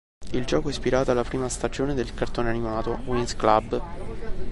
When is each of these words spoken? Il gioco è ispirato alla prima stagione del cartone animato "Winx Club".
Il 0.31 0.45
gioco 0.45 0.69
è 0.69 0.71
ispirato 0.71 1.11
alla 1.11 1.23
prima 1.23 1.47
stagione 1.47 1.93
del 1.93 2.15
cartone 2.15 2.49
animato 2.49 3.01
"Winx 3.05 3.35
Club". 3.35 3.83